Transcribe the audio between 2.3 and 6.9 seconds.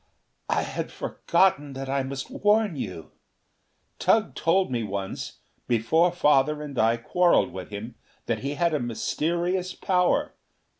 warn you. Tugh told me once, before Father and